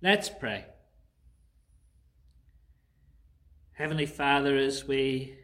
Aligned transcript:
Let's 0.00 0.28
pray. 0.28 0.64
Heavenly 3.72 4.06
Father, 4.06 4.56
as 4.56 4.86
we 4.86 5.34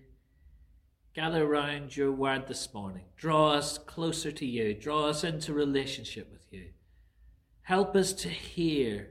gather 1.12 1.45
around 1.45 1.96
your 1.96 2.12
word 2.12 2.46
this 2.46 2.72
morning, 2.72 3.06
draw 3.17 3.51
us 3.54 3.79
closer 3.79 4.30
to 4.30 4.46
you, 4.46 4.72
draw 4.72 5.06
us 5.09 5.25
into 5.25 5.53
relationship 5.53 6.30
with 6.30 6.46
you. 6.53 6.67
Help 7.62 7.96
us 7.96 8.12
to 8.12 8.29
hear 8.29 9.11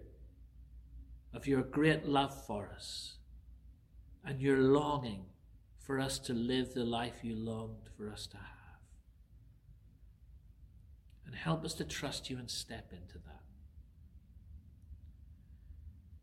of 1.34 1.46
your 1.46 1.62
great 1.62 2.06
love 2.06 2.46
for 2.46 2.72
us 2.74 3.18
and 4.24 4.40
your 4.40 4.60
longing 4.60 5.26
for 5.78 6.00
us 6.00 6.20
to 6.20 6.34
live 6.34 6.74
the 6.74 6.86
life 6.86 7.16
you 7.22 7.36
longed 7.36 7.90
for 7.98 8.10
us 8.10 8.28
to 8.28 8.38
have. 8.38 8.46
And 11.26 11.36
help 11.36 11.66
us 11.66 11.74
to 11.76 11.84
trust 11.84 12.30
you 12.30 12.38
and 12.38 12.50
step 12.50 12.94
into 12.94 13.16
that. 13.26 13.43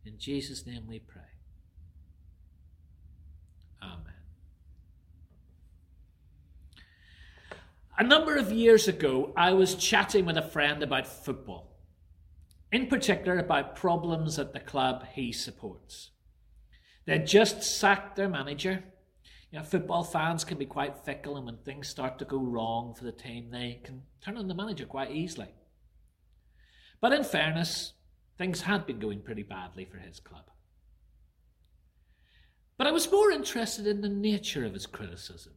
In 0.05 0.19
Jesus' 0.19 0.67
name 0.67 0.87
we 0.89 0.99
pray. 0.99 1.23
Amen. 3.83 4.15
A 7.99 8.03
number 8.03 8.37
of 8.37 8.51
years 8.51 8.89
ago, 8.89 9.33
I 9.37 9.53
was 9.53 9.75
chatting 9.75 10.25
with 10.25 10.39
a 10.39 10.43
friend 10.43 10.83
about 10.83 11.07
football, 11.07 11.77
in 12.73 12.87
particular 12.87 13.39
about 13.39 13.77
problems 13.77 14.39
at 14.39 14.53
the 14.53 14.61
club 14.61 15.05
he 15.13 15.33
supports. 15.33 16.11
They'd 17.05 17.27
just 17.27 17.63
sacked 17.63 18.17
their 18.17 18.29
manager. 18.29 18.85
You 19.51 19.59
know, 19.59 19.65
football 19.65 20.05
fans 20.05 20.45
can 20.45 20.59
be 20.59 20.67
quite 20.67 21.05
fickle, 21.05 21.37
and 21.37 21.45
when 21.45 21.59
things 21.59 21.89
start 21.89 22.19
to 22.21 22.25
go 22.25 22.39
wrong 22.39 22.95
for 22.95 23.05
the 23.05 23.13
team, 23.13 23.51
they 23.51 23.81
can 23.85 24.03
turn 24.25 24.39
on 24.39 24.49
the 24.49 24.55
manager 24.55 24.87
quite 24.87 25.11
easily. 25.11 25.49
But 27.01 27.13
in 27.13 27.25
fairness, 27.25 27.95
things 28.41 28.63
had 28.63 28.87
been 28.87 28.99
going 28.99 29.21
pretty 29.21 29.43
badly 29.43 29.85
for 29.85 29.99
his 29.99 30.19
club. 30.19 30.45
But 32.79 32.87
I 32.87 32.91
was 32.91 33.13
more 33.13 33.31
interested 33.31 33.87
in 33.87 34.01
the 34.01 34.09
nature 34.09 34.65
of 34.65 34.73
his 34.73 34.87
criticism. 34.87 35.53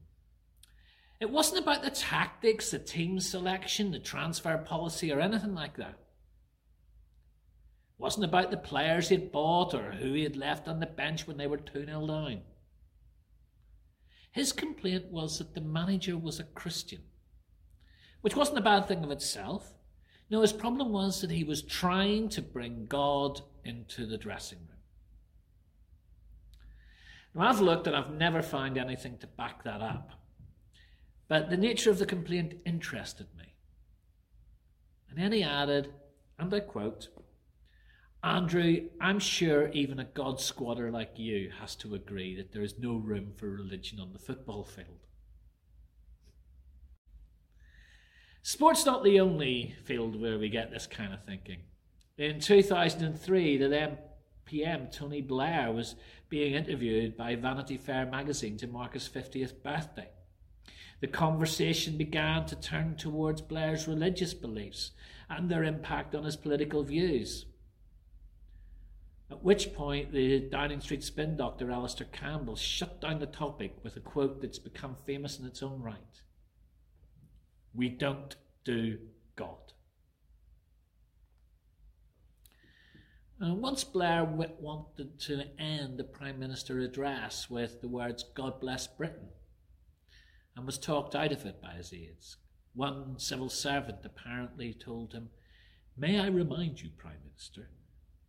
It 1.22 1.30
wasn't 1.30 1.64
about 1.64 1.82
the 1.82 1.90
tactics, 1.90 2.72
the 2.72 2.80
team 2.80 3.22
selection, 3.22 3.92
the 3.92 4.00
transfer 4.00 4.58
policy, 4.58 5.14
or 5.14 5.22
anything 5.22 5.56
like 5.56 5.78
that. 5.78 5.98
It 7.94 8.00
wasn't 8.00 8.26
about 8.26 8.52
the 8.52 8.58
players 8.58 9.08
he'd 9.08 9.32
bought 9.32 9.74
or 9.74 9.94
who 9.94 10.12
he 10.12 10.24
had 10.24 10.36
left 10.36 10.68
on 10.68 10.82
the 10.82 10.86
bench 10.86 11.26
when 11.26 11.38
they 11.38 11.48
were 11.48 11.56
2 11.56 11.86
0 11.86 12.06
down. 12.06 12.42
His 14.34 14.52
complaint 14.52 15.06
was 15.06 15.38
that 15.38 15.54
the 15.54 15.62
manager 15.62 16.18
was 16.18 16.38
a 16.38 16.44
Christian, 16.44 17.04
which 18.20 18.36
wasn't 18.36 18.58
a 18.58 18.62
bad 18.62 18.90
thing 18.90 19.06
of 19.06 19.12
itself. 19.12 19.74
No, 20.34 20.42
his 20.42 20.52
problem 20.52 20.92
was 20.92 21.22
that 21.22 21.30
he 21.30 21.44
was 21.44 21.62
trying 21.62 22.28
to 22.30 22.42
bring 22.42 22.88
God 22.88 23.42
into 23.64 24.08
the 24.08 24.18
dressing 24.18 24.58
room. 24.58 24.80
Now, 27.36 27.52
I've 27.52 27.62
looked 27.62 27.86
and 27.86 27.96
I've 27.96 28.10
never 28.10 28.42
found 28.42 28.80
anything 28.80 29.20
to 29.20 29.28
back 29.28 29.64
that 29.64 29.80
up. 29.80 30.10
But 31.28 31.52
the 31.52 31.56
nature 31.56 31.92
of 31.92 32.00
the 32.00 32.08
complaint 32.08 32.56
interested 32.66 33.28
me. 33.38 33.54
And 35.08 35.20
then 35.20 35.34
he 35.34 35.44
added, 35.44 35.94
and 36.40 36.52
I 36.52 36.62
quote, 36.62 37.10
Andrew, 38.24 38.90
I'm 39.00 39.20
sure 39.20 39.68
even 39.68 40.00
a 40.00 40.04
God 40.04 40.42
squatter 40.42 40.90
like 40.90 41.20
you 41.20 41.52
has 41.62 41.76
to 41.76 41.94
agree 41.94 42.36
that 42.38 42.52
there 42.52 42.64
is 42.64 42.80
no 42.80 42.96
room 42.96 43.34
for 43.38 43.52
religion 43.52 44.00
on 44.00 44.14
the 44.14 44.18
football 44.18 44.64
field. 44.64 45.06
Sport's 48.46 48.86
not 48.86 49.06
the 49.06 49.22
only 49.22 49.74
field 49.86 50.20
where 50.20 50.38
we 50.38 50.50
get 50.50 50.70
this 50.70 50.86
kind 50.86 51.14
of 51.14 51.24
thinking. 51.24 51.60
In 52.18 52.42
2003, 52.42 53.56
the 53.58 53.98
PM 54.44 54.88
Tony 54.92 55.22
Blair 55.22 55.72
was 55.72 55.96
being 56.28 56.54
interviewed 56.54 57.16
by 57.16 57.36
Vanity 57.36 57.78
Fair 57.78 58.06
magazine 58.06 58.58
to 58.58 58.68
mark 58.68 58.96
his 58.96 59.08
50th 59.08 59.64
birthday. 59.64 60.10
The 61.00 61.08
conversation 61.08 61.96
began 61.96 62.46
to 62.48 62.58
turn 62.58 62.98
towards 62.98 63.42
Blair's 63.42 63.88
religious 63.88 64.34
beliefs 64.34 64.92
and 65.30 65.50
their 65.50 65.64
impact 65.64 66.14
on 66.14 66.26
his 66.26 66.36
political 66.36 66.84
views. 66.84 67.46
At 69.32 69.42
which 69.42 69.74
point, 69.74 70.12
the 70.12 70.42
Downing 70.42 70.82
Street 70.82 71.06
spin 71.06 71.38
doctor 71.38 71.72
Alastair 71.72 72.08
Campbell 72.12 72.58
shut 72.58 73.00
down 73.00 73.20
the 73.20 73.26
topic 73.26 73.78
with 73.84 73.96
a 73.96 74.02
quote 74.02 74.42
that's 74.42 74.60
become 74.60 74.98
famous 75.06 75.40
in 75.40 75.46
its 75.46 75.64
own 75.64 75.82
right 75.82 76.22
We 77.76 77.90
don't 77.90 78.36
do 78.64 79.00
God. 79.36 79.74
Uh, 83.44 83.54
once 83.54 83.84
Blair 83.84 84.24
wanted 84.24 85.20
to 85.20 85.44
end 85.60 85.98
the 85.98 86.04
Prime 86.04 86.40
Minister 86.40 86.80
address 86.80 87.50
with 87.50 87.82
the 87.82 87.90
words, 87.90 88.24
God 88.36 88.62
bless 88.62 88.88
Britain, 88.88 89.30
and 90.56 90.66
was 90.66 90.78
talked 90.78 91.16
out 91.16 91.32
of 91.32 91.46
it 91.46 91.62
by 91.62 91.72
his 91.72 91.92
aides. 91.94 92.38
One 92.74 93.20
civil 93.20 93.50
servant 93.50 94.00
apparently 94.06 94.74
told 94.74 95.14
him, 95.14 95.30
May 95.98 96.20
I 96.20 96.28
remind 96.28 96.82
you, 96.82 96.90
Prime 96.98 97.20
Minister, 97.26 97.70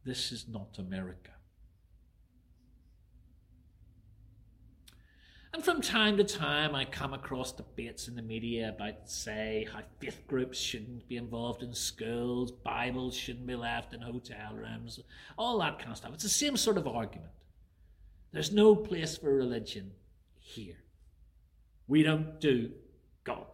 this 0.05 0.33
is 0.33 0.47
not 0.49 0.79
America. 0.79 1.34
And 5.55 5.63
from 5.63 5.81
time 5.81 6.17
to 6.17 6.25
time, 6.25 6.75
I 6.75 6.85
come 6.85 7.15
across 7.15 7.53
debates 7.53 8.09
in 8.09 8.17
the 8.17 8.23
media 8.23 8.71
about, 8.71 9.09
say, 9.09 9.69
how 9.73 9.83
faith 10.01 10.27
groups 10.27 10.59
shouldn't 10.59 11.07
be 11.07 11.17
involved 11.17 11.63
in 11.63 11.73
schools, 11.73 12.51
Bibles 12.51 13.15
shouldn't 13.17 13.47
be 13.47 13.55
left 13.55 13.95
in 13.95 14.01
hotel 14.01 14.53
rooms, 14.53 14.99
all 15.39 15.61
that 15.61 15.79
kind 15.79 15.93
of 15.93 15.97
stuff. 15.97 16.13
It's 16.13 16.25
the 16.25 16.29
same 16.29 16.57
sort 16.57 16.77
of 16.77 16.89
argument. 16.89 17.31
There's 18.33 18.51
no 18.51 18.75
place 18.75 19.17
for 19.17 19.33
religion 19.33 19.93
here. 20.41 20.75
We 21.87 22.03
don't 22.03 22.41
do 22.41 22.73
God. 23.23 23.47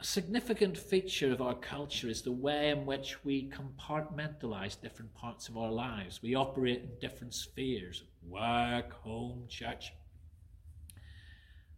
A 0.00 0.04
significant 0.04 0.78
feature 0.78 1.32
of 1.32 1.42
our 1.42 1.56
culture 1.56 2.08
is 2.08 2.22
the 2.22 2.30
way 2.30 2.70
in 2.70 2.86
which 2.86 3.24
we 3.24 3.50
compartmentalize 3.50 4.80
different 4.80 5.12
parts 5.14 5.48
of 5.48 5.56
our 5.56 5.72
lives. 5.72 6.22
We 6.22 6.36
operate 6.36 6.82
in 6.82 6.90
different 7.00 7.34
spheres 7.34 8.04
work, 8.28 8.92
home, 9.02 9.46
church. 9.48 9.92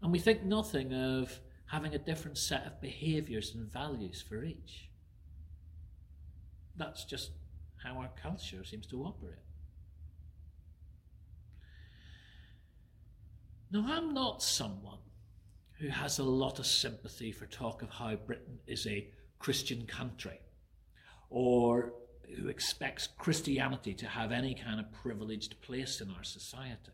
And 0.03 0.13
we 0.13 0.19
think 0.19 0.43
nothing 0.43 0.93
of 0.93 1.41
having 1.67 1.95
a 1.95 1.99
different 1.99 2.37
set 2.37 2.67
of 2.67 2.81
behaviors 2.81 3.55
and 3.55 3.73
values 3.73 4.23
for 4.27 4.45
each. 4.45 4.91
That's 6.77 7.05
just 7.05 7.31
how 7.83 7.99
our 7.99 8.11
culture 8.21 8.65
seems 8.65 8.87
to 8.89 9.03
operate. 9.05 9.39
Now, 13.71 13.87
I'm 13.89 14.13
not 14.13 14.43
someone 14.43 14.99
who 15.81 15.89
has 15.89 16.19
a 16.19 16.25
lot 16.25 16.59
of 16.59 16.67
sympathy 16.67 17.33
for 17.33 17.47
talk 17.47 17.81
of 17.81 17.89
how 17.89 18.15
Britain 18.15 18.59
is 18.67 18.87
a 18.87 19.09
Christian 19.39 19.87
country 19.87 20.39
or 21.31 21.95
who 22.37 22.49
expects 22.49 23.07
Christianity 23.07 23.95
to 23.95 24.07
have 24.07 24.31
any 24.31 24.55
kind 24.55 24.79
of 24.79 24.93
privileged 24.93 25.61
place 25.63 26.03
in 26.03 26.11
our 26.11 26.23
society. 26.23 26.93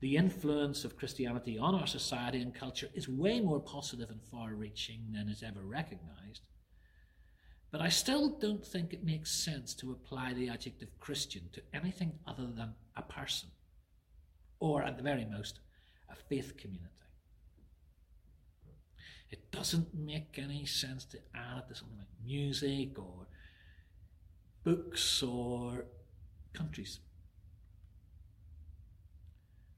The 0.00 0.16
influence 0.16 0.84
of 0.84 0.96
Christianity 0.96 1.58
on 1.58 1.74
our 1.74 1.86
society 1.86 2.40
and 2.40 2.54
culture 2.54 2.88
is 2.94 3.08
way 3.08 3.40
more 3.40 3.60
positive 3.60 4.10
and 4.10 4.22
far 4.22 4.54
reaching 4.54 5.06
than 5.12 5.28
is 5.28 5.42
ever 5.42 5.62
recognized. 5.62 6.42
But 7.72 7.80
I 7.80 7.88
still 7.88 8.38
don't 8.38 8.64
think 8.64 8.92
it 8.92 9.04
makes 9.04 9.32
sense 9.32 9.74
to 9.74 9.92
apply 9.92 10.34
the 10.34 10.48
adjective 10.48 11.00
Christian 11.00 11.42
to 11.54 11.62
anything 11.74 12.12
other 12.26 12.46
than 12.46 12.74
a 12.96 13.02
person, 13.02 13.48
or 14.60 14.82
at 14.82 14.96
the 14.96 15.02
very 15.02 15.24
most, 15.24 15.58
a 16.12 16.16
faith 16.28 16.56
community. 16.56 16.88
It 19.30 19.50
doesn't 19.50 19.94
make 19.94 20.38
any 20.38 20.66
sense 20.66 21.04
to 21.06 21.18
add 21.34 21.58
it 21.58 21.68
to 21.68 21.74
something 21.74 21.96
like 21.96 22.06
music 22.24 22.98
or 22.98 23.26
books 24.62 25.22
or 25.22 25.86
countries. 26.52 27.00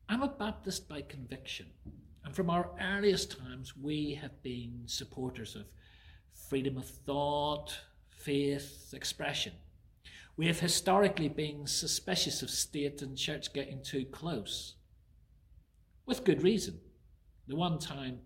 I'm 0.08 0.22
a 0.22 0.28
Baptist 0.28 0.88
by 0.88 1.02
conviction, 1.02 1.66
and 2.24 2.34
from 2.34 2.50
our 2.50 2.70
earliest 2.80 3.38
times, 3.38 3.76
we 3.76 4.18
have 4.20 4.42
been 4.42 4.82
supporters 4.86 5.54
of 5.54 5.64
freedom 6.48 6.76
of 6.76 6.86
thought, 6.86 7.78
faith, 8.10 8.92
expression. 8.92 9.52
We 10.36 10.46
have 10.48 10.60
historically 10.60 11.28
been 11.28 11.66
suspicious 11.66 12.42
of 12.42 12.50
state 12.50 13.02
and 13.02 13.16
church 13.16 13.52
getting 13.52 13.82
too 13.82 14.04
close 14.04 14.74
with 16.06 16.24
good 16.24 16.42
reason. 16.42 16.80
The 17.46 17.56
one 17.56 17.78
time 17.78 18.20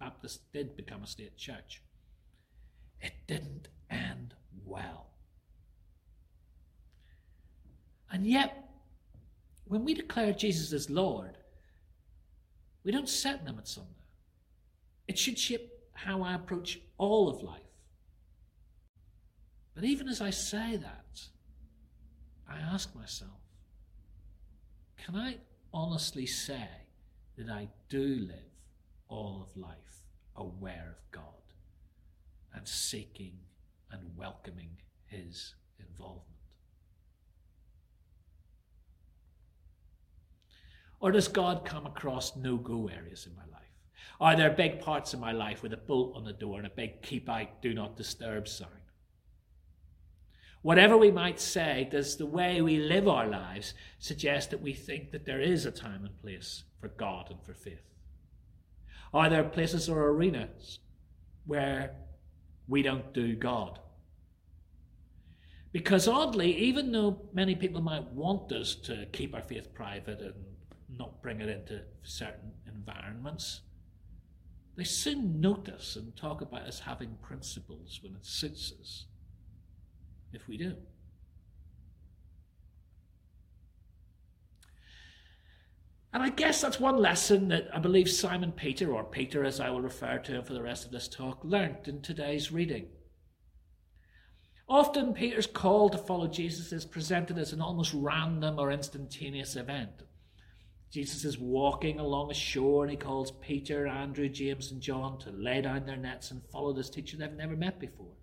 Baptist 0.00 0.52
did 0.52 0.76
become 0.76 1.02
a 1.02 1.06
state 1.06 1.36
church, 1.36 1.82
it 3.00 3.12
didn't 3.26 3.68
end 3.90 4.34
well. 4.64 5.06
And 8.10 8.26
yet, 8.26 8.68
when 9.64 9.84
we 9.84 9.94
declare 9.94 10.32
Jesus 10.32 10.72
as 10.72 10.88
Lord, 10.88 11.36
we 12.84 12.92
don't 12.92 13.08
set 13.08 13.40
him 13.46 13.58
at 13.58 13.68
Sunday. 13.68 13.90
It 15.06 15.18
should 15.18 15.38
shape 15.38 15.70
how 15.92 16.22
I 16.22 16.34
approach 16.34 16.80
all 16.96 17.28
of 17.28 17.42
life. 17.42 17.60
But 19.74 19.84
even 19.84 20.08
as 20.08 20.20
I 20.20 20.30
say 20.30 20.76
that, 20.76 21.20
I 22.48 22.58
ask 22.58 22.94
myself, 22.94 23.30
can 24.96 25.14
I 25.14 25.36
honestly 25.72 26.26
say 26.26 26.68
that 27.38 27.48
I 27.48 27.68
do 27.88 28.26
live 28.28 28.52
all 29.08 29.48
of 29.48 29.60
life 29.60 30.02
aware 30.34 30.96
of 30.98 31.12
God 31.12 31.22
and 32.52 32.66
seeking 32.66 33.38
and 33.92 34.16
welcoming 34.16 34.70
His 35.06 35.54
involvement? 35.78 36.24
Or 41.00 41.12
does 41.12 41.28
God 41.28 41.64
come 41.64 41.86
across 41.86 42.34
no 42.34 42.56
go 42.56 42.88
areas 42.88 43.26
in 43.26 43.36
my 43.36 43.42
life? 43.52 43.62
Are 44.20 44.34
there 44.34 44.50
big 44.50 44.80
parts 44.80 45.14
of 45.14 45.20
my 45.20 45.30
life 45.30 45.62
with 45.62 45.72
a 45.72 45.76
bolt 45.76 46.16
on 46.16 46.24
the 46.24 46.32
door 46.32 46.58
and 46.58 46.66
a 46.66 46.70
big 46.70 47.02
keep 47.02 47.28
out, 47.28 47.62
do 47.62 47.72
not 47.72 47.96
disturb 47.96 48.48
sign? 48.48 48.68
Whatever 50.62 50.96
we 50.96 51.12
might 51.12 51.38
say, 51.38 51.86
does 51.88 52.16
the 52.16 52.26
way 52.26 52.60
we 52.60 52.78
live 52.78 53.06
our 53.06 53.28
lives 53.28 53.74
suggest 54.00 54.50
that 54.50 54.60
we 54.60 54.72
think 54.72 55.12
that 55.12 55.24
there 55.24 55.40
is 55.40 55.64
a 55.64 55.70
time 55.70 56.04
and 56.04 56.20
place 56.20 56.64
for 56.80 56.88
God 56.88 57.28
and 57.30 57.42
for 57.42 57.54
faith? 57.54 57.82
Are 59.12 59.28
there 59.30 59.44
places 59.44 59.88
or 59.88 60.08
arenas 60.08 60.80
where 61.46 61.94
we 62.66 62.82
don't 62.82 63.12
do 63.14 63.34
God? 63.34 63.78
Because 65.72 66.08
oddly, 66.08 66.56
even 66.56 66.92
though 66.92 67.20
many 67.32 67.54
people 67.54 67.82
might 67.82 68.04
want 68.12 68.52
us 68.52 68.74
to 68.74 69.06
keep 69.12 69.34
our 69.34 69.42
faith 69.42 69.74
private 69.74 70.20
and 70.20 70.34
not 70.88 71.22
bring 71.22 71.40
it 71.40 71.48
into 71.48 71.82
certain 72.02 72.52
environments, 72.66 73.60
they 74.76 74.84
soon 74.84 75.40
notice 75.40 75.96
and 75.96 76.16
talk 76.16 76.40
about 76.40 76.62
us 76.62 76.80
having 76.80 77.16
principles 77.20 78.00
when 78.02 78.14
it 78.14 78.24
suits 78.24 78.72
us, 78.80 79.06
if 80.32 80.46
we 80.48 80.56
do. 80.56 80.76
And 86.12 86.22
I 86.22 86.30
guess 86.30 86.62
that's 86.62 86.80
one 86.80 86.96
lesson 86.96 87.48
that 87.48 87.68
I 87.72 87.78
believe 87.78 88.08
Simon 88.08 88.52
Peter, 88.52 88.92
or 88.92 89.04
Peter 89.04 89.44
as 89.44 89.60
I 89.60 89.68
will 89.70 89.82
refer 89.82 90.18
to 90.18 90.32
him 90.32 90.44
for 90.44 90.54
the 90.54 90.62
rest 90.62 90.86
of 90.86 90.90
this 90.90 91.06
talk, 91.06 91.40
learnt 91.44 91.86
in 91.86 92.00
today's 92.00 92.50
reading. 92.50 92.86
Often, 94.68 95.14
Peter's 95.14 95.46
call 95.46 95.88
to 95.90 95.98
follow 95.98 96.26
Jesus 96.26 96.72
is 96.72 96.84
presented 96.84 97.38
as 97.38 97.52
an 97.52 97.60
almost 97.60 97.94
random 97.94 98.58
or 98.58 98.70
instantaneous 98.70 99.56
event. 99.56 100.02
Jesus 100.90 101.24
is 101.24 101.38
walking 101.38 102.00
along 102.00 102.30
a 102.30 102.34
shore 102.34 102.84
and 102.84 102.90
he 102.90 102.96
calls 102.96 103.30
Peter, 103.30 103.86
Andrew, 103.86 104.28
James, 104.28 104.72
and 104.72 104.80
John 104.80 105.18
to 105.20 105.30
lay 105.30 105.60
down 105.60 105.84
their 105.84 105.96
nets 105.96 106.30
and 106.30 106.42
follow 106.50 106.72
this 106.72 106.88
teacher 106.88 107.16
they've 107.16 107.32
never 107.32 107.56
met 107.56 107.78
before. 107.78 108.14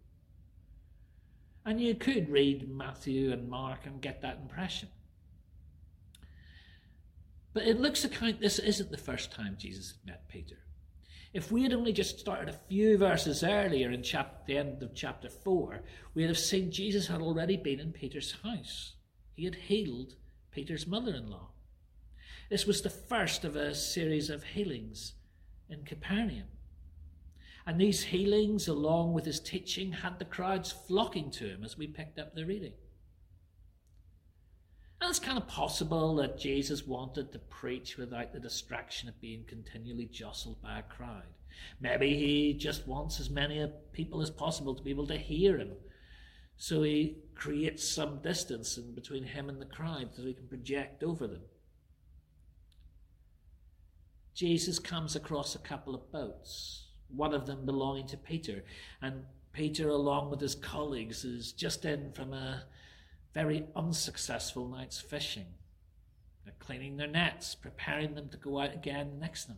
And 1.66 1.80
you 1.80 1.96
could 1.96 2.30
read 2.30 2.70
Matthew 2.70 3.32
and 3.32 3.48
Mark 3.48 3.86
and 3.86 4.02
get 4.02 4.22
that 4.22 4.40
impression. 4.42 4.90
But 7.56 7.64
in 7.64 7.82
Luke's 7.82 8.04
account, 8.04 8.42
this 8.42 8.60
isn't 8.60 8.92
the 8.92 8.98
first 8.98 9.32
time 9.32 9.56
Jesus 9.58 9.94
had 9.94 10.06
met 10.06 10.28
Peter. 10.28 10.58
If 11.34 11.54
we 11.54 11.64
had 11.64 11.72
only 11.72 11.94
just 11.94 12.20
started 12.20 12.50
a 12.50 12.60
few 12.68 12.98
verses 12.98 13.46
earlier 13.46 13.92
in 13.92 14.04
chap- 14.04 14.46
the 14.46 14.58
end 14.58 14.84
of 14.84 14.94
chapter 14.94 15.30
4, 15.30 15.82
we'd 16.14 16.28
have 16.28 16.38
seen 16.38 16.70
Jesus 16.70 17.08
had 17.08 17.22
already 17.22 17.56
been 17.56 17.80
in 17.80 17.94
Peter's 17.94 18.36
house. 18.44 18.96
He 19.36 19.46
had 19.46 19.56
healed 19.56 20.16
Peter's 20.52 20.86
mother 20.86 21.16
in 21.16 21.30
law. 21.30 21.52
This 22.50 22.66
was 22.66 22.82
the 22.82 22.90
first 22.90 23.46
of 23.46 23.56
a 23.56 23.74
series 23.74 24.30
of 24.30 24.44
healings 24.44 25.14
in 25.70 25.86
Capernaum. 25.86 26.50
And 27.66 27.80
these 27.80 28.04
healings, 28.04 28.68
along 28.68 29.14
with 29.14 29.24
his 29.24 29.40
teaching, 29.40 29.94
had 29.94 30.20
the 30.20 30.26
crowds 30.26 30.74
flocking 30.74 31.32
to 31.32 31.48
him 31.48 31.64
as 31.64 31.78
we 31.78 31.88
picked 31.88 32.20
up 32.20 32.36
the 32.36 32.46
reading. 32.46 32.74
It's 35.08 35.20
kind 35.20 35.38
of 35.38 35.48
possible 35.48 36.16
that 36.16 36.38
Jesus 36.38 36.86
wanted 36.86 37.32
to 37.32 37.40
preach 37.40 37.98
without 37.98 38.34
the 38.34 38.40
distraction 38.40 39.08
of 39.08 39.22
being 39.22 39.46
continually 39.48 40.08
jostled 40.08 40.62
by 40.62 40.80
a 40.80 40.84
crowd. 40.84 41.24
Maybe 41.80 42.18
he 42.18 42.54
just 42.54 42.88
wants 42.88 43.20
as 43.20 43.30
many 43.30 43.66
people 43.94 44.22
as 44.22 44.30
possible 44.30 44.76
to 44.76 44.84
be 44.84 44.90
able 44.90 45.08
to 45.08 45.18
hear 45.18 45.58
him. 45.58 45.72
So 46.58 46.84
he 46.84 47.18
creates 47.34 47.88
some 47.88 48.22
distance 48.22 48.78
in 48.78 48.94
between 48.94 49.24
him 49.24 49.48
and 49.48 49.62
the 49.62 49.66
crowd 49.66 50.10
so 50.14 50.24
he 50.24 50.34
can 50.34 50.48
project 50.48 51.04
over 51.04 51.28
them. 51.28 51.44
Jesus 54.34 54.80
comes 54.80 55.16
across 55.16 55.56
a 55.56 55.60
couple 55.60 55.96
of 55.96 56.12
boats, 56.12 56.88
one 57.08 57.34
of 57.34 57.46
them 57.46 57.66
belonging 57.66 58.08
to 58.08 58.18
Peter. 58.18 58.66
And 59.02 59.24
Peter, 59.54 59.88
along 59.88 60.30
with 60.30 60.42
his 60.42 60.56
colleagues, 60.56 61.24
is 61.24 61.54
just 61.54 61.86
in 61.86 62.12
from 62.12 62.34
a 62.34 62.64
very 63.36 63.66
unsuccessful 63.76 64.68
night's 64.68 65.02
fishing. 65.02 65.46
They're 66.46 66.54
cleaning 66.58 66.96
their 66.96 67.06
nets, 67.06 67.54
preparing 67.54 68.16
them 68.16 68.30
to 68.30 68.38
go 68.38 68.60
out 68.60 68.74
again 68.74 69.12
the 69.12 69.18
next 69.18 69.50
night. 69.50 69.58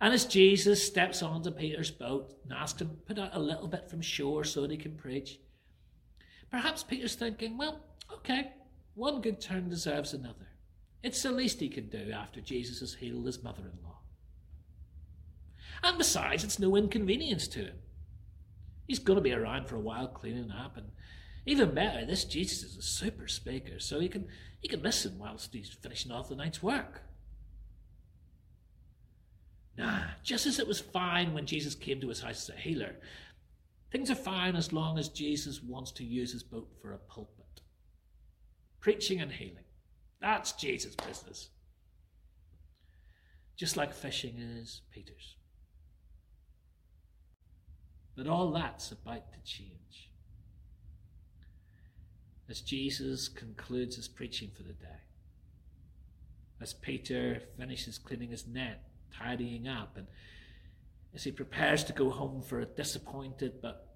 And 0.00 0.14
as 0.14 0.24
Jesus 0.24 0.86
steps 0.86 1.22
onto 1.22 1.50
Peter's 1.50 1.90
boat 1.90 2.32
and 2.44 2.52
asks 2.52 2.80
him 2.80 2.88
to 2.88 2.94
put 2.94 3.18
out 3.18 3.34
a 3.34 3.40
little 3.40 3.66
bit 3.66 3.90
from 3.90 4.00
shore 4.00 4.44
so 4.44 4.62
that 4.62 4.70
he 4.70 4.76
can 4.76 4.94
preach, 4.96 5.40
perhaps 6.50 6.84
Peter's 6.84 7.16
thinking, 7.16 7.58
well, 7.58 7.80
okay, 8.12 8.52
one 8.94 9.20
good 9.20 9.40
turn 9.40 9.68
deserves 9.68 10.14
another. 10.14 10.48
It's 11.02 11.22
the 11.22 11.32
least 11.32 11.60
he 11.60 11.68
can 11.68 11.88
do 11.88 12.12
after 12.12 12.40
Jesus 12.40 12.80
has 12.80 12.94
healed 12.94 13.26
his 13.26 13.42
mother 13.42 13.62
in 13.62 13.82
law. 13.82 13.98
And 15.82 15.98
besides, 15.98 16.44
it's 16.44 16.58
no 16.58 16.76
inconvenience 16.76 17.48
to 17.48 17.60
him. 17.60 17.76
He's 18.86 18.98
going 18.98 19.16
to 19.16 19.22
be 19.22 19.32
around 19.32 19.68
for 19.68 19.76
a 19.76 19.80
while 19.80 20.08
cleaning 20.08 20.50
up, 20.50 20.76
and 20.76 20.90
even 21.46 21.74
better, 21.74 22.04
this 22.04 22.24
Jesus 22.24 22.62
is 22.62 22.76
a 22.76 22.82
super 22.82 23.26
speaker, 23.26 23.78
so 23.78 24.00
he 24.00 24.08
can 24.08 24.26
he 24.60 24.68
can 24.68 24.82
listen 24.82 25.18
whilst 25.18 25.54
he's 25.54 25.70
finishing 25.70 26.12
off 26.12 26.28
the 26.28 26.36
night's 26.36 26.62
work. 26.62 27.02
Nah, 29.76 30.02
just 30.22 30.46
as 30.46 30.58
it 30.58 30.68
was 30.68 30.80
fine 30.80 31.32
when 31.32 31.46
Jesus 31.46 31.74
came 31.74 32.00
to 32.00 32.08
his 32.08 32.20
house 32.20 32.50
as 32.50 32.54
a 32.54 32.58
healer, 32.58 32.96
things 33.90 34.10
are 34.10 34.16
fine 34.16 34.54
as 34.54 34.72
long 34.72 34.98
as 34.98 35.08
Jesus 35.08 35.62
wants 35.62 35.90
to 35.92 36.04
use 36.04 36.32
his 36.32 36.42
boat 36.42 36.68
for 36.82 36.92
a 36.92 36.98
pulpit. 36.98 37.62
Preaching 38.80 39.20
and 39.20 39.32
healing. 39.32 39.64
That's 40.20 40.52
Jesus' 40.52 40.94
business. 40.96 41.48
Just 43.56 43.76
like 43.76 43.94
fishing 43.94 44.38
is 44.38 44.82
Peter's. 44.90 45.36
But 48.16 48.26
all 48.26 48.52
that's 48.52 48.92
about 48.92 49.32
to 49.32 49.38
change. 49.44 50.09
As 52.50 52.60
Jesus 52.60 53.28
concludes 53.28 53.94
his 53.94 54.08
preaching 54.08 54.50
for 54.56 54.64
the 54.64 54.72
day, 54.72 54.88
as 56.60 56.74
Peter 56.74 57.40
finishes 57.56 57.96
cleaning 57.96 58.30
his 58.30 58.46
net, 58.46 58.82
tidying 59.16 59.68
up, 59.68 59.96
and 59.96 60.08
as 61.14 61.22
he 61.22 61.30
prepares 61.30 61.84
to 61.84 61.92
go 61.92 62.10
home 62.10 62.42
for 62.42 62.58
a 62.58 62.66
disappointed 62.66 63.62
but 63.62 63.94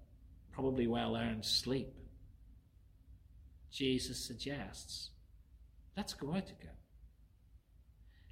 probably 0.53 0.87
well 0.87 1.17
earned 1.17 1.43
sleep, 1.45 1.93
Jesus 3.71 4.25
suggests 4.25 5.09
Let's 5.97 6.13
go 6.13 6.31
out 6.31 6.49
again. 6.49 6.75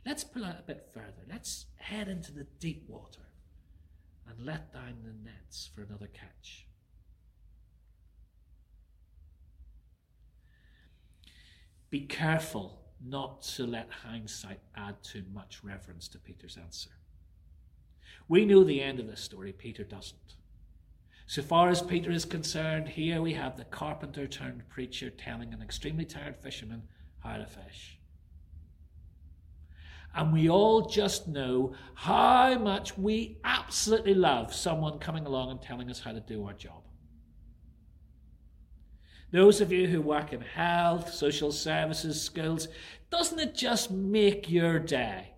Let's 0.06 0.24
pull 0.26 0.44
out 0.44 0.60
a 0.60 0.64
bit 0.64 0.90
further. 0.94 1.24
Let's 1.30 1.68
head 1.78 2.10
into 2.10 2.34
the 2.34 2.46
deep 2.60 2.84
water 2.90 3.22
and 4.28 4.46
let 4.46 4.74
down 4.74 4.98
the 5.04 5.14
nets 5.30 5.70
for 5.74 5.82
another 5.82 6.08
catch. 6.08 6.68
Be 11.94 12.00
careful 12.00 12.80
not 13.06 13.44
to 13.44 13.68
let 13.68 13.88
hindsight 13.92 14.60
add 14.76 14.96
too 15.04 15.24
much 15.32 15.64
reverence 15.64 16.08
to 16.08 16.18
Peter's 16.18 16.58
answer. 16.58 16.90
We 18.28 18.46
know 18.46 18.64
the 18.64 18.82
end 18.82 19.00
of 19.00 19.06
this 19.06 19.22
story, 19.22 19.54
Peter 19.54 19.84
doesn't. 19.84 20.34
So 21.28 21.44
far 21.44 21.70
as 21.70 21.84
Peter 21.84 22.10
is 22.10 22.26
concerned, 22.26 22.88
here 22.88 23.22
we 23.22 23.34
have 23.34 23.58
the 23.58 23.66
carpenter 23.66 24.26
turned 24.26 24.68
preacher 24.70 25.12
telling 25.12 25.54
an 25.54 25.62
extremely 25.62 26.04
tired 26.04 26.36
fisherman 26.36 26.82
how 27.20 27.38
to 27.38 27.46
fish. 27.46 28.00
And 30.16 30.34
we 30.34 30.50
all 30.50 30.88
just 30.88 31.28
know 31.28 31.76
how 31.94 32.58
much 32.58 32.98
we 32.98 33.38
absolutely 33.44 34.16
love 34.16 34.52
someone 34.52 34.98
coming 34.98 35.28
along 35.28 35.52
and 35.52 35.62
telling 35.62 35.92
us 35.92 36.00
how 36.00 36.14
to 36.14 36.22
do 36.22 36.44
our 36.48 36.54
job. 36.54 36.82
Those 39.34 39.62
of 39.62 39.72
you 39.72 39.88
who 39.88 40.00
work 40.00 40.32
in 40.32 40.42
health, 40.42 41.12
social 41.12 41.52
services, 41.52 42.22
schools, 42.22 42.68
doesn't 43.10 43.40
it 43.40 43.56
just 43.56 43.90
make 43.90 44.48
your 44.48 44.78
day 44.78 45.32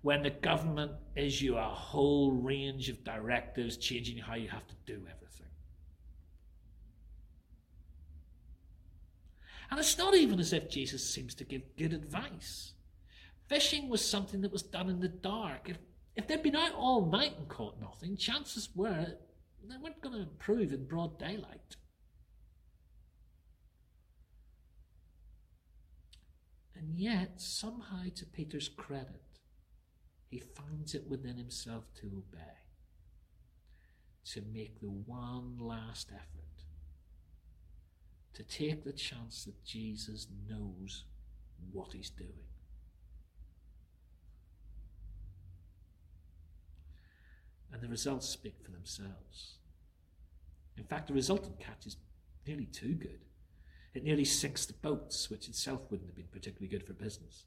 when 0.00 0.22
the 0.22 0.30
government 0.30 0.92
issues 1.14 1.42
you 1.42 1.58
a 1.58 1.62
whole 1.62 2.32
range 2.32 2.88
of 2.88 3.04
directives 3.04 3.76
changing 3.76 4.16
how 4.16 4.34
you 4.34 4.48
have 4.48 4.66
to 4.66 4.74
do 4.86 4.94
everything? 4.94 5.46
And 9.70 9.78
it's 9.78 9.98
not 9.98 10.14
even 10.14 10.40
as 10.40 10.54
if 10.54 10.70
Jesus 10.70 11.06
seems 11.06 11.34
to 11.34 11.44
give 11.44 11.76
good 11.76 11.92
advice. 11.92 12.72
Fishing 13.46 13.90
was 13.90 14.02
something 14.02 14.40
that 14.40 14.52
was 14.52 14.62
done 14.62 14.88
in 14.88 15.00
the 15.00 15.08
dark. 15.08 15.68
If, 15.68 15.76
if 16.16 16.26
they'd 16.26 16.42
been 16.42 16.56
out 16.56 16.74
all 16.74 17.04
night 17.04 17.34
and 17.36 17.46
caught 17.46 17.78
nothing, 17.78 18.16
chances 18.16 18.70
were 18.74 19.18
they 19.68 19.76
weren't 19.82 20.00
going 20.00 20.14
to 20.14 20.22
improve 20.22 20.72
in 20.72 20.86
broad 20.86 21.18
daylight. 21.18 21.76
And 26.76 26.98
yet, 26.98 27.40
somehow, 27.40 28.02
to 28.14 28.26
Peter's 28.26 28.68
credit, 28.68 29.22
he 30.28 30.40
finds 30.40 30.94
it 30.94 31.08
within 31.08 31.36
himself 31.36 31.84
to 32.00 32.06
obey, 32.06 32.58
to 34.32 34.42
make 34.52 34.80
the 34.80 34.88
one 34.88 35.56
last 35.58 36.08
effort, 36.12 36.64
to 38.34 38.42
take 38.42 38.84
the 38.84 38.92
chance 38.92 39.44
that 39.44 39.64
Jesus 39.64 40.26
knows 40.48 41.04
what 41.72 41.92
he's 41.92 42.10
doing. 42.10 42.48
And 47.72 47.80
the 47.82 47.88
results 47.88 48.28
speak 48.28 48.54
for 48.64 48.70
themselves. 48.70 49.58
In 50.76 50.84
fact, 50.84 51.08
the 51.08 51.14
resultant 51.14 51.60
catch 51.60 51.86
is 51.86 51.96
nearly 52.46 52.66
too 52.66 52.94
good. 52.94 53.20
It 53.94 54.02
nearly 54.02 54.24
sinks 54.24 54.66
the 54.66 54.72
boats, 54.72 55.30
which 55.30 55.48
itself 55.48 55.82
wouldn't 55.88 56.08
have 56.08 56.16
been 56.16 56.28
particularly 56.32 56.68
good 56.68 56.84
for 56.84 56.92
business. 56.92 57.44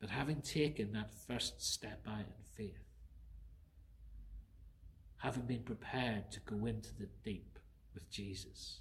But 0.00 0.10
having 0.10 0.42
taken 0.42 0.92
that 0.92 1.14
first 1.26 1.64
step 1.64 2.06
out 2.06 2.20
in 2.20 2.44
faith, 2.56 2.84
having 5.16 5.46
been 5.46 5.62
prepared 5.62 6.30
to 6.32 6.40
go 6.40 6.66
into 6.66 6.94
the 6.94 7.08
deep 7.24 7.58
with 7.94 8.10
Jesus, 8.10 8.80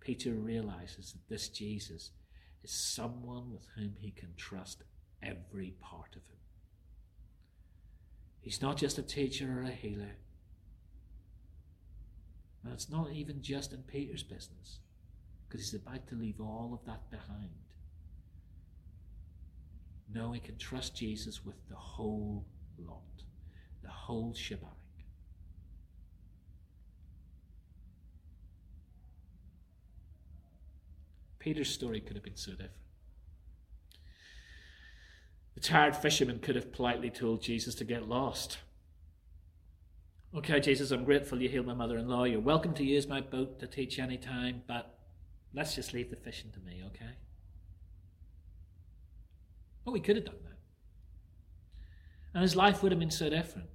Peter 0.00 0.34
realizes 0.34 1.12
that 1.12 1.28
this 1.30 1.48
Jesus 1.48 2.10
is 2.62 2.70
someone 2.70 3.50
with 3.50 3.66
whom 3.74 3.94
he 3.98 4.10
can 4.10 4.34
trust 4.36 4.82
every 5.22 5.74
part 5.80 6.14
of 6.14 6.26
him. 6.26 6.36
He's 8.42 8.60
not 8.60 8.76
just 8.76 8.98
a 8.98 9.02
teacher 9.02 9.60
or 9.60 9.62
a 9.62 9.70
healer. 9.70 10.16
And 12.70 12.76
it's 12.76 12.88
not 12.88 13.10
even 13.10 13.42
just 13.42 13.72
in 13.72 13.82
Peter's 13.82 14.22
business, 14.22 14.78
because 15.48 15.60
he's 15.60 15.74
about 15.74 16.06
to 16.06 16.14
leave 16.14 16.40
all 16.40 16.70
of 16.72 16.86
that 16.86 17.10
behind. 17.10 17.50
No, 20.14 20.30
he 20.30 20.38
can 20.38 20.56
trust 20.56 20.94
Jesus 20.94 21.44
with 21.44 21.56
the 21.68 21.74
whole 21.74 22.44
lot, 22.78 23.24
the 23.82 23.88
whole 23.88 24.32
shebang. 24.34 24.68
Peter's 31.40 31.70
story 31.70 32.00
could 32.00 32.14
have 32.14 32.22
been 32.22 32.36
so 32.36 32.52
different. 32.52 32.70
The 35.56 35.60
tired 35.60 35.96
fisherman 35.96 36.38
could 36.38 36.54
have 36.54 36.70
politely 36.70 37.10
told 37.10 37.42
Jesus 37.42 37.74
to 37.74 37.84
get 37.84 38.08
lost. 38.08 38.58
Okay, 40.32 40.60
Jesus, 40.60 40.92
I'm 40.92 41.04
grateful 41.04 41.42
you 41.42 41.48
healed 41.48 41.66
my 41.66 41.74
mother 41.74 41.98
in 41.98 42.06
law. 42.06 42.22
You're 42.22 42.38
welcome 42.38 42.72
to 42.74 42.84
use 42.84 43.08
my 43.08 43.20
boat 43.20 43.58
to 43.58 43.66
teach 43.66 43.98
any 43.98 44.16
time, 44.16 44.62
but 44.68 44.96
let's 45.52 45.74
just 45.74 45.92
leave 45.92 46.08
the 46.08 46.14
fishing 46.14 46.52
to 46.52 46.60
me, 46.60 46.84
okay? 46.86 47.16
Oh, 49.84 49.90
we 49.90 49.98
could 49.98 50.14
have 50.14 50.26
done 50.26 50.36
that. 50.44 50.58
And 52.32 52.42
his 52.42 52.54
life 52.54 52.80
would 52.80 52.92
have 52.92 53.00
been 53.00 53.10
so 53.10 53.28
different. 53.28 53.66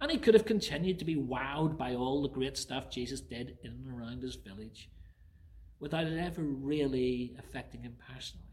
And 0.00 0.10
he 0.10 0.16
could 0.16 0.32
have 0.32 0.46
continued 0.46 0.98
to 1.00 1.04
be 1.04 1.16
wowed 1.16 1.76
by 1.76 1.94
all 1.94 2.22
the 2.22 2.30
great 2.30 2.56
stuff 2.56 2.88
Jesus 2.88 3.20
did 3.20 3.58
in 3.62 3.72
and 3.72 3.86
around 3.86 4.22
his 4.22 4.36
village 4.36 4.88
without 5.78 6.06
it 6.06 6.18
ever 6.18 6.42
really 6.42 7.36
affecting 7.38 7.82
him 7.82 7.96
personally. 8.14 8.49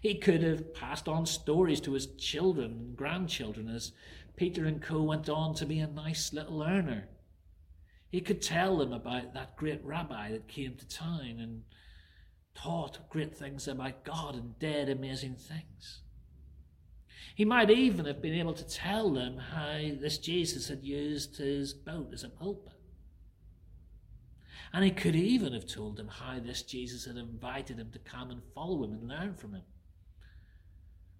He 0.00 0.16
could 0.16 0.42
have 0.42 0.74
passed 0.74 1.08
on 1.08 1.26
stories 1.26 1.80
to 1.82 1.92
his 1.92 2.06
children 2.16 2.70
and 2.72 2.96
grandchildren 2.96 3.68
as 3.68 3.92
Peter 4.36 4.64
and 4.64 4.82
Co 4.82 5.02
went 5.02 5.28
on 5.28 5.54
to 5.54 5.66
be 5.66 5.78
a 5.78 5.86
nice 5.86 6.32
little 6.32 6.62
earner. 6.62 7.08
He 8.08 8.20
could 8.20 8.42
tell 8.42 8.76
them 8.76 8.92
about 8.92 9.34
that 9.34 9.56
great 9.56 9.84
rabbi 9.84 10.30
that 10.32 10.48
came 10.48 10.76
to 10.76 10.88
town 10.88 11.38
and 11.40 11.62
taught 12.54 13.10
great 13.10 13.36
things 13.36 13.68
about 13.68 14.04
God 14.04 14.34
and 14.34 14.58
did 14.58 14.88
amazing 14.88 15.36
things. 15.36 16.02
He 17.34 17.44
might 17.44 17.70
even 17.70 18.06
have 18.06 18.22
been 18.22 18.34
able 18.34 18.54
to 18.54 18.66
tell 18.66 19.12
them 19.12 19.36
how 19.36 19.78
this 20.00 20.18
Jesus 20.18 20.68
had 20.68 20.82
used 20.82 21.36
his 21.36 21.74
boat 21.74 22.10
as 22.14 22.24
a 22.24 22.30
pulpit. 22.30 22.72
And 24.72 24.84
he 24.84 24.90
could 24.90 25.14
even 25.14 25.52
have 25.52 25.66
told 25.66 25.96
them 25.96 26.08
how 26.08 26.38
this 26.38 26.62
Jesus 26.62 27.04
had 27.04 27.16
invited 27.16 27.78
him 27.78 27.90
to 27.92 27.98
come 27.98 28.30
and 28.30 28.42
follow 28.54 28.84
him 28.84 28.92
and 28.92 29.08
learn 29.08 29.34
from 29.34 29.54
him. 29.54 29.62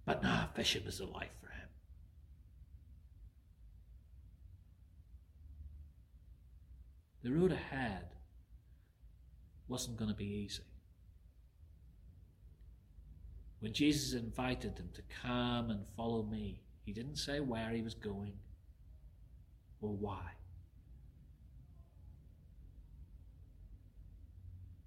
But 0.06 0.22
nah, 0.22 0.46
fishing 0.54 0.84
was 0.84 1.00
a 1.00 1.04
life 1.04 1.32
for 1.40 1.48
him. 1.50 1.68
The 7.24 7.32
road 7.32 7.50
ahead 7.50 8.14
wasn't 9.66 9.96
going 9.96 10.10
to 10.10 10.16
be 10.16 10.24
easy. 10.24 10.62
When 13.58 13.72
Jesus 13.72 14.14
invited 14.14 14.76
them 14.76 14.90
to 14.94 15.02
come 15.22 15.70
and 15.70 15.80
follow 15.96 16.22
me, 16.22 16.60
he 16.84 16.92
didn't 16.92 17.16
say 17.16 17.40
where 17.40 17.70
he 17.70 17.82
was 17.82 17.94
going 17.94 18.34
or 19.80 19.90
why. 19.90 20.22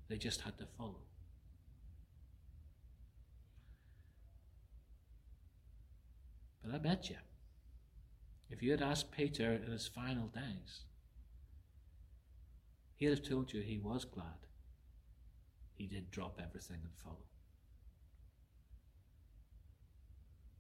They 0.07 0.17
just 0.17 0.41
had 0.41 0.57
to 0.59 0.65
follow. 0.77 1.01
But 6.69 6.75
I 6.75 6.79
bet 6.83 7.09
you, 7.09 7.15
if 8.51 8.61
you 8.61 8.69
had 8.71 8.81
asked 8.81 9.11
Peter 9.11 9.53
in 9.53 9.71
his 9.71 9.88
final 9.88 10.27
days, 10.27 10.83
he'd 12.95 13.09
have 13.09 13.23
told 13.23 13.51
you 13.51 13.61
he 13.61 13.79
was 13.79 14.05
glad 14.05 14.45
he 15.73 15.88
did 15.88 16.11
drop 16.11 16.39
everything 16.39 16.77
and 16.83 16.93
follow. 17.03 17.25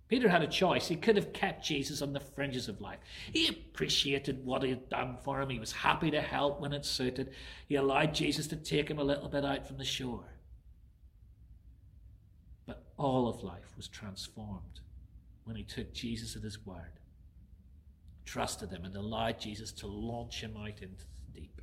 Peter 0.07 0.29
had 0.29 0.41
a 0.41 0.47
choice. 0.47 0.87
He 0.87 0.95
could 0.95 1.15
have 1.15 1.31
kept 1.31 1.63
Jesus 1.63 2.01
on 2.01 2.13
the 2.13 2.19
fringes 2.19 2.67
of 2.67 2.81
life. 2.81 2.97
He 3.31 3.47
appreciated 3.47 4.43
what 4.43 4.63
he 4.63 4.69
had 4.69 4.89
done 4.89 5.17
for 5.23 5.39
him. 5.39 5.51
He 5.51 5.59
was 5.59 5.71
happy 5.71 6.09
to 6.09 6.21
help 6.21 6.59
when 6.59 6.73
it 6.73 6.85
suited. 6.85 7.33
He 7.67 7.75
allowed 7.75 8.15
Jesus 8.15 8.47
to 8.47 8.55
take 8.55 8.89
him 8.89 8.97
a 8.97 9.03
little 9.03 9.29
bit 9.29 9.45
out 9.45 9.67
from 9.67 9.77
the 9.77 9.85
shore. 9.85 10.25
But 12.65 12.83
all 12.97 13.27
of 13.27 13.43
life 13.43 13.77
was 13.77 13.87
transformed 13.87 14.79
when 15.49 15.57
he 15.57 15.63
took 15.63 15.91
Jesus 15.95 16.35
at 16.35 16.43
his 16.43 16.63
word, 16.63 16.99
trusted 18.23 18.69
him, 18.69 18.85
and 18.85 18.95
allowed 18.95 19.39
Jesus 19.39 19.71
to 19.71 19.87
launch 19.87 20.41
him 20.41 20.55
out 20.55 20.79
into 20.79 21.05
the 21.33 21.41
deep. 21.41 21.59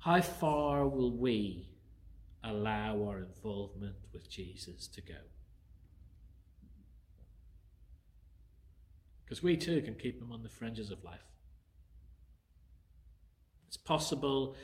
How 0.00 0.20
far 0.20 0.86
will 0.86 1.16
we 1.16 1.70
allow 2.44 3.02
our 3.02 3.20
involvement 3.20 3.96
with 4.12 4.28
Jesus 4.28 4.86
to 4.88 5.00
go? 5.00 5.14
Because 9.24 9.42
we 9.42 9.56
too 9.56 9.80
can 9.80 9.94
keep 9.94 10.20
him 10.20 10.30
on 10.30 10.42
the 10.42 10.50
fringes 10.50 10.90
of 10.90 11.02
life. 11.02 11.20
It's 13.66 13.78
possible 13.78 14.56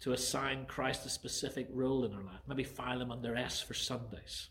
to 0.00 0.12
assign 0.12 0.66
Christ 0.66 1.06
a 1.06 1.08
specific 1.08 1.68
role 1.72 2.04
in 2.04 2.12
our 2.12 2.22
life, 2.22 2.40
maybe 2.46 2.64
file 2.64 3.00
him 3.00 3.10
under 3.10 3.34
S 3.34 3.60
for 3.60 3.74
Sundays. 3.74 4.48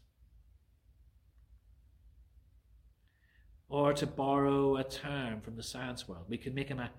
Or 3.70 3.94
to 3.94 4.08
borrow 4.08 4.78
a 4.78 4.84
term 4.84 5.42
from 5.42 5.56
the 5.56 5.64
science 5.64 6.08
world, 6.08 6.26
we 6.30 6.38
can 6.38 6.54
make 6.54 6.70
him 6.70 6.80
a 6.80 6.92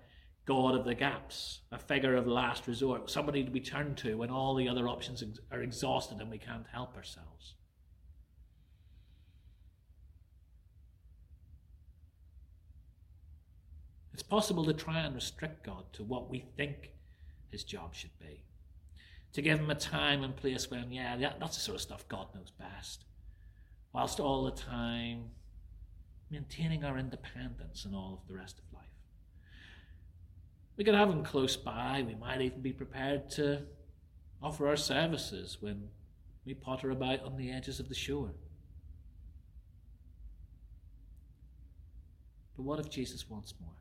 God 0.45 0.75
of 0.75 0.85
the 0.85 0.95
gaps, 0.95 1.59
a 1.71 1.77
figure 1.77 2.15
of 2.15 2.25
last 2.25 2.67
resort, 2.67 3.09
somebody 3.09 3.43
to 3.43 3.51
be 3.51 3.59
turned 3.59 3.97
to 3.97 4.15
when 4.15 4.29
all 4.29 4.55
the 4.55 4.69
other 4.69 4.87
options 4.87 5.23
are 5.51 5.61
exhausted 5.61 6.19
and 6.19 6.29
we 6.29 6.37
can't 6.37 6.65
help 6.71 6.95
ourselves. 6.95 7.55
It's 14.13 14.23
possible 14.23 14.65
to 14.65 14.73
try 14.73 15.01
and 15.01 15.13
restrict 15.13 15.65
God 15.65 15.83
to 15.93 16.03
what 16.03 16.29
we 16.29 16.45
think 16.55 16.91
his 17.51 17.63
job 17.63 17.95
should 17.95 18.17
be. 18.19 18.43
To 19.33 19.41
give 19.41 19.59
him 19.59 19.69
a 19.69 19.75
time 19.75 20.23
and 20.23 20.35
place 20.35 20.69
when, 20.71 20.91
yeah, 20.91 21.15
that's 21.39 21.57
the 21.57 21.61
sort 21.61 21.75
of 21.75 21.81
stuff 21.81 22.07
God 22.07 22.27
knows 22.33 22.51
best. 22.51 23.05
Whilst 23.93 24.19
all 24.19 24.45
the 24.45 24.51
time 24.51 25.31
maintaining 26.29 26.83
our 26.83 26.97
independence 26.97 27.85
and 27.85 27.95
all 27.95 28.19
of 28.21 28.27
the 28.27 28.35
rest 28.35 28.59
of 28.59 28.73
life. 28.73 28.83
We 30.75 30.83
could 30.83 30.95
have 30.95 31.09
him 31.09 31.23
close 31.23 31.55
by. 31.55 32.03
We 32.05 32.15
might 32.15 32.41
even 32.41 32.61
be 32.61 32.73
prepared 32.73 33.29
to 33.31 33.63
offer 34.41 34.67
our 34.67 34.77
services 34.77 35.57
when 35.59 35.89
we 36.45 36.53
potter 36.53 36.91
about 36.91 37.23
on 37.23 37.37
the 37.37 37.51
edges 37.51 37.79
of 37.79 37.89
the 37.89 37.95
shore. 37.95 38.31
But 42.55 42.63
what 42.63 42.79
if 42.79 42.89
Jesus 42.89 43.29
wants 43.29 43.53
more? 43.59 43.71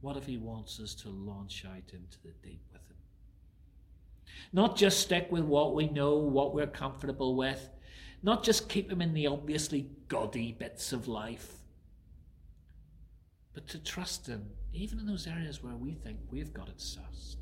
What 0.00 0.16
if 0.16 0.26
He 0.26 0.36
wants 0.36 0.80
us 0.80 0.94
to 0.96 1.08
launch 1.08 1.64
out 1.66 1.92
into 1.92 2.18
the 2.24 2.32
deep 2.42 2.62
with 2.72 2.82
Him? 2.88 2.96
Not 4.52 4.76
just 4.76 5.00
stick 5.00 5.28
with 5.30 5.44
what 5.44 5.74
we 5.74 5.88
know, 5.88 6.16
what 6.16 6.54
we're 6.54 6.66
comfortable 6.66 7.36
with, 7.36 7.68
not 8.22 8.44
just 8.44 8.68
keep 8.68 8.90
Him 8.90 9.02
in 9.02 9.14
the 9.14 9.26
obviously 9.26 9.90
gaudy 10.08 10.52
bits 10.52 10.92
of 10.92 11.08
life, 11.08 11.54
but 13.54 13.66
to 13.68 13.78
trust 13.78 14.26
Him 14.26 14.50
even 14.72 14.98
in 14.98 15.06
those 15.06 15.26
areas 15.26 15.62
where 15.62 15.74
we 15.74 15.94
think 15.94 16.18
we've 16.30 16.52
got 16.52 16.68
it 16.68 16.78
sussed. 16.78 17.36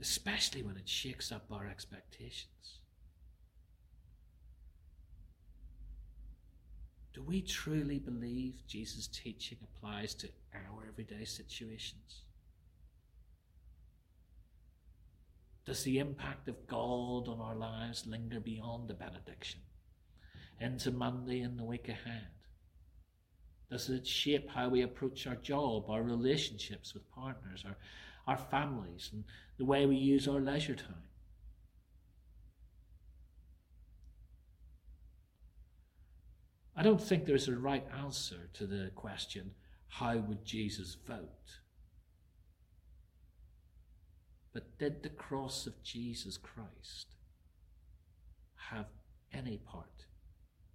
Especially 0.00 0.62
when 0.62 0.76
it 0.76 0.88
shakes 0.88 1.30
up 1.30 1.44
our 1.50 1.66
expectations. 1.66 2.80
Do 7.16 7.22
we 7.22 7.40
truly 7.40 7.98
believe 7.98 8.66
Jesus' 8.68 9.06
teaching 9.06 9.56
applies 9.62 10.12
to 10.16 10.28
our 10.54 10.86
everyday 10.86 11.24
situations? 11.24 12.24
Does 15.64 15.82
the 15.82 15.98
impact 15.98 16.46
of 16.46 16.66
God 16.66 17.26
on 17.26 17.40
our 17.40 17.54
lives 17.54 18.06
linger 18.06 18.38
beyond 18.38 18.88
the 18.88 18.94
benediction 18.94 19.60
into 20.60 20.90
Monday 20.90 21.40
and 21.40 21.58
the 21.58 21.64
week 21.64 21.88
ahead? 21.88 22.28
Does 23.70 23.88
it 23.88 24.06
shape 24.06 24.50
how 24.50 24.68
we 24.68 24.82
approach 24.82 25.26
our 25.26 25.36
job, 25.36 25.88
our 25.88 26.02
relationships 26.02 26.92
with 26.92 27.10
partners, 27.12 27.64
our, 27.64 27.78
our 28.26 28.36
families, 28.36 29.08
and 29.14 29.24
the 29.56 29.64
way 29.64 29.86
we 29.86 29.96
use 29.96 30.28
our 30.28 30.40
leisure 30.40 30.76
time? 30.76 31.02
I 36.76 36.82
don't 36.82 37.00
think 37.00 37.24
there's 37.24 37.48
a 37.48 37.56
right 37.56 37.86
answer 37.98 38.50
to 38.54 38.66
the 38.66 38.90
question, 38.94 39.52
how 39.88 40.16
would 40.18 40.44
Jesus 40.44 40.96
vote? 41.06 41.60
But 44.52 44.78
did 44.78 45.02
the 45.02 45.08
cross 45.08 45.66
of 45.66 45.82
Jesus 45.82 46.36
Christ 46.36 47.06
have 48.70 48.86
any 49.32 49.56
part 49.56 50.06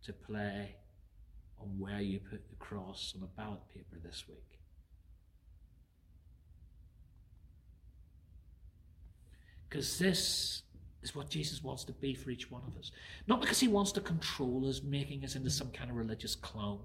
to 0.06 0.14
play 0.14 0.76
on 1.60 1.68
where 1.78 2.02
you 2.02 2.20
put 2.20 2.50
the 2.50 2.56
cross 2.56 3.14
on 3.16 3.24
a 3.24 3.28
ballot 3.40 3.62
paper 3.72 3.98
this 4.04 4.26
week? 4.28 4.60
Because 9.70 10.00
this 10.00 10.64
is 11.04 11.16
what 11.16 11.30
Jesus 11.30 11.64
wants 11.64 11.84
to 11.86 11.94
be 11.94 12.14
for 12.14 12.30
each 12.30 12.52
one 12.52 12.62
of 12.68 12.78
us. 12.78 12.92
Not 13.28 13.42
because 13.42 13.60
he 13.60 13.68
wants 13.68 13.92
to 13.94 14.02
control 14.02 14.68
us, 14.68 14.82
making 14.84 15.24
us 15.24 15.36
into 15.36 15.50
some 15.50 15.72
kind 15.72 15.90
of 15.90 15.98
religious 15.98 16.36
clone. 16.36 16.80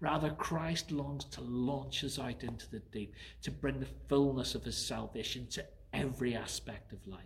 Rather, 0.00 0.30
Christ 0.30 0.90
longs 0.90 1.24
to 1.26 1.40
launch 1.40 2.04
us 2.04 2.18
out 2.18 2.42
into 2.42 2.70
the 2.70 2.78
deep, 2.78 3.14
to 3.42 3.50
bring 3.50 3.80
the 3.80 3.86
fullness 4.08 4.54
of 4.54 4.64
his 4.64 4.76
salvation 4.76 5.46
to 5.48 5.64
every 5.92 6.34
aspect 6.34 6.92
of 6.92 7.06
life. 7.06 7.20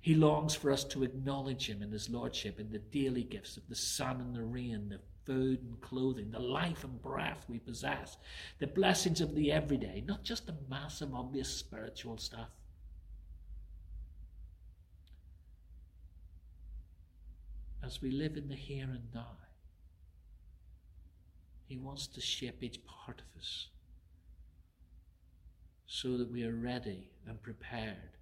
He 0.00 0.14
longs 0.14 0.54
for 0.54 0.70
us 0.70 0.84
to 0.84 1.02
acknowledge 1.02 1.68
him 1.68 1.82
in 1.82 1.90
his 1.90 2.08
lordship 2.08 2.60
in 2.60 2.70
the 2.70 2.78
daily 2.78 3.24
gifts 3.24 3.56
of 3.56 3.68
the 3.68 3.74
sun 3.74 4.20
and 4.20 4.34
the 4.34 4.42
rain, 4.42 4.88
the 4.88 5.00
food 5.24 5.60
and 5.62 5.80
clothing, 5.80 6.30
the 6.30 6.38
life 6.38 6.84
and 6.84 7.02
breath 7.02 7.44
we 7.48 7.58
possess, 7.58 8.16
the 8.58 8.68
blessings 8.68 9.20
of 9.20 9.34
the 9.34 9.50
everyday, 9.50 10.04
not 10.06 10.22
just 10.22 10.46
the 10.46 10.54
massive, 10.70 11.12
obvious 11.12 11.48
spiritual 11.48 12.16
stuff. 12.18 12.50
As 17.86 18.02
we 18.02 18.10
live 18.10 18.36
in 18.36 18.48
the 18.48 18.56
here 18.56 18.88
and 18.90 19.04
now. 19.14 19.36
He 21.68 21.76
wants 21.76 22.06
to 22.08 22.20
shape 22.20 22.62
each 22.62 22.80
part 22.84 23.20
of 23.20 23.40
us 23.40 23.68
so 25.86 26.16
that 26.18 26.30
we 26.30 26.44
are 26.44 26.54
ready 26.54 27.10
and 27.28 27.40
prepared 27.42 28.18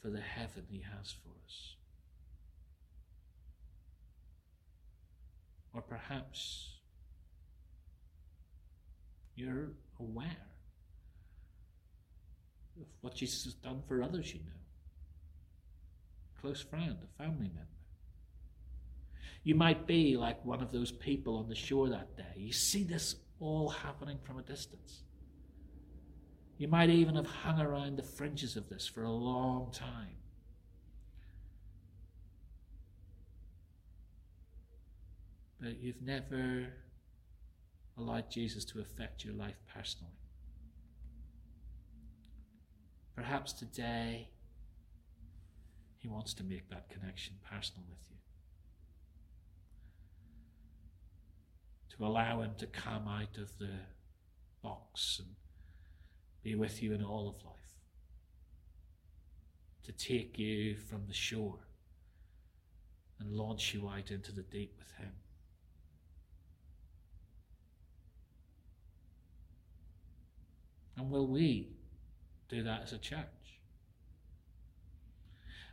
for 0.00 0.10
the 0.10 0.20
heaven 0.20 0.64
He 0.70 0.78
has 0.78 1.12
for 1.12 1.30
us. 1.44 1.76
Or 5.74 5.82
perhaps 5.82 6.78
you're 9.34 9.70
aware 10.00 10.46
of 12.80 12.86
what 13.00 13.14
Jesus 13.14 13.44
has 13.44 13.54
done 13.54 13.82
for 13.86 14.02
others 14.02 14.32
you 14.32 14.40
know. 14.40 14.52
A 16.36 16.40
close 16.40 16.60
friend, 16.60 16.96
a 17.02 17.22
family 17.22 17.50
member. 17.54 17.77
You 19.44 19.54
might 19.54 19.86
be 19.86 20.16
like 20.16 20.44
one 20.44 20.62
of 20.62 20.72
those 20.72 20.92
people 20.92 21.36
on 21.36 21.48
the 21.48 21.54
shore 21.54 21.88
that 21.88 22.16
day. 22.16 22.34
You 22.36 22.52
see 22.52 22.84
this 22.84 23.16
all 23.40 23.68
happening 23.68 24.18
from 24.22 24.38
a 24.38 24.42
distance. 24.42 25.02
You 26.58 26.68
might 26.68 26.90
even 26.90 27.14
have 27.14 27.26
hung 27.26 27.60
around 27.60 27.96
the 27.96 28.02
fringes 28.02 28.56
of 28.56 28.68
this 28.68 28.86
for 28.86 29.04
a 29.04 29.10
long 29.10 29.70
time. 29.72 30.16
But 35.60 35.80
you've 35.80 36.02
never 36.02 36.66
allowed 37.96 38.30
Jesus 38.30 38.64
to 38.66 38.80
affect 38.80 39.24
your 39.24 39.34
life 39.34 39.56
personally. 39.72 40.12
Perhaps 43.14 43.52
today 43.52 44.28
he 45.96 46.06
wants 46.08 46.34
to 46.34 46.44
make 46.44 46.70
that 46.70 46.88
connection 46.88 47.34
personal 47.50 47.84
with 47.88 47.98
you. 48.08 48.16
To 51.98 52.06
allow 52.06 52.40
Him 52.40 52.52
to 52.58 52.66
come 52.66 53.06
out 53.08 53.36
of 53.38 53.58
the 53.58 53.70
box 54.62 55.20
and 55.20 55.34
be 56.42 56.54
with 56.54 56.82
you 56.82 56.94
in 56.94 57.04
all 57.04 57.28
of 57.28 57.44
life, 57.44 57.54
to 59.84 59.92
take 59.92 60.38
you 60.38 60.76
from 60.76 61.02
the 61.06 61.14
shore 61.14 61.58
and 63.20 63.32
launch 63.32 63.74
you 63.74 63.88
out 63.88 64.10
into 64.10 64.32
the 64.32 64.42
deep 64.42 64.74
with 64.78 64.90
Him. 64.96 65.12
And 70.96 71.10
will 71.10 71.26
we 71.26 71.68
do 72.48 72.62
that 72.64 72.82
as 72.82 72.92
a 72.92 72.98
church? 72.98 73.24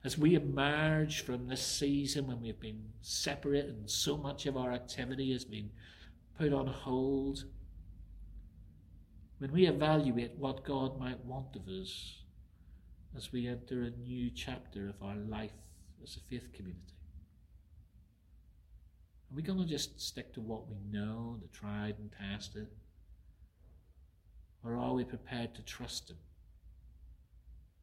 As 0.03 0.19
we 0.19 0.35
emerge 0.35 1.21
from 1.21 1.47
this 1.47 1.65
season 1.65 2.27
when 2.27 2.41
we've 2.41 2.59
been 2.59 2.83
separated 3.01 3.71
and 3.71 3.89
so 3.89 4.17
much 4.17 4.45
of 4.45 4.55
our 4.55 4.71
activity 4.71 5.31
has 5.33 5.43
been 5.43 5.71
put 6.37 6.53
on 6.53 6.67
hold. 6.67 7.45
When 9.37 9.51
we 9.51 9.67
evaluate 9.67 10.33
what 10.37 10.65
God 10.65 10.99
might 10.99 11.23
want 11.23 11.55
of 11.55 11.67
us 11.67 12.23
as 13.15 13.31
we 13.31 13.47
enter 13.47 13.83
a 13.83 13.89
new 13.91 14.29
chapter 14.31 14.89
of 14.89 15.01
our 15.01 15.15
life 15.15 15.51
as 16.03 16.17
a 16.17 16.19
faith 16.29 16.51
community, 16.53 16.93
are 19.31 19.35
we 19.35 19.41
going 19.41 19.59
to 19.59 19.65
just 19.65 19.99
stick 19.99 20.33
to 20.33 20.41
what 20.41 20.67
we 20.67 20.77
know, 20.91 21.37
the 21.41 21.47
tried 21.47 21.95
and 21.99 22.11
tested? 22.11 22.67
Or 24.63 24.77
are 24.77 24.93
we 24.93 25.03
prepared 25.03 25.53
to 25.55 25.61
trust 25.61 26.09
Him? 26.09 26.17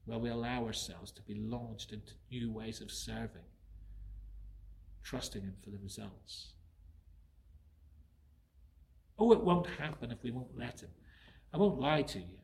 Will 0.06 0.20
we 0.20 0.30
allow 0.30 0.64
ourselves 0.64 1.12
to 1.12 1.22
be 1.22 1.34
launched 1.34 1.92
into 1.92 2.14
new 2.30 2.50
ways 2.50 2.80
of 2.80 2.90
serving, 2.90 3.46
trusting 5.02 5.42
Him 5.42 5.54
for 5.62 5.70
the 5.70 5.78
results? 5.78 6.54
Oh, 9.18 9.32
it 9.32 9.42
won't 9.42 9.66
happen 9.78 10.10
if 10.10 10.22
we 10.22 10.30
won't 10.30 10.56
let 10.56 10.80
Him. 10.80 10.90
I 11.52 11.58
won't 11.58 11.80
lie 11.80 12.02
to 12.02 12.18
you. 12.18 12.38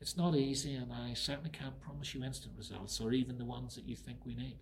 It's 0.00 0.16
not 0.16 0.36
easy, 0.36 0.74
and 0.74 0.92
I 0.92 1.14
certainly 1.14 1.50
can't 1.50 1.80
promise 1.80 2.14
you 2.14 2.22
instant 2.22 2.54
results 2.56 3.00
or 3.00 3.12
even 3.12 3.38
the 3.38 3.44
ones 3.44 3.74
that 3.74 3.88
you 3.88 3.96
think 3.96 4.18
we 4.24 4.34
need. 4.34 4.58